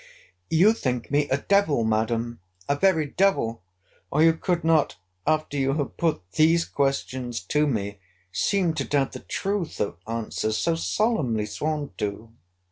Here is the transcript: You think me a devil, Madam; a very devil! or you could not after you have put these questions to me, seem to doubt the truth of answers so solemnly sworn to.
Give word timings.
You 0.49 0.73
think 0.73 1.11
me 1.11 1.29
a 1.29 1.37
devil, 1.37 1.83
Madam; 1.83 2.39
a 2.67 2.75
very 2.75 3.05
devil! 3.05 3.61
or 4.09 4.23
you 4.23 4.33
could 4.33 4.63
not 4.63 4.95
after 5.27 5.57
you 5.57 5.73
have 5.73 5.95
put 5.95 6.23
these 6.31 6.65
questions 6.65 7.39
to 7.41 7.67
me, 7.67 7.99
seem 8.31 8.73
to 8.73 8.83
doubt 8.83 9.11
the 9.11 9.19
truth 9.19 9.79
of 9.79 9.99
answers 10.07 10.57
so 10.57 10.73
solemnly 10.73 11.45
sworn 11.45 11.91
to. 11.99 12.33